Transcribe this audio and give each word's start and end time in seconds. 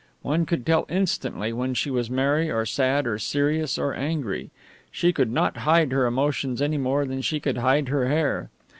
One 0.23 0.47
could 0.47 0.65
tell 0.65 0.87
instantly 0.89 1.53
when 1.53 1.75
she 1.75 1.91
was 1.91 2.09
merry 2.09 2.49
or 2.49 2.65
sad 2.65 3.05
or 3.05 3.19
serious 3.19 3.77
or 3.77 3.93
angry. 3.93 4.49
She 4.89 5.13
could 5.13 5.31
not 5.31 5.57
hide 5.57 5.91
her 5.91 6.07
emotions 6.07 6.59
any 6.59 6.79
more 6.79 7.05
than 7.05 7.21
she 7.21 7.39
could 7.39 7.59
hide 7.59 7.89
her 7.89 8.07
hair. 8.07 8.49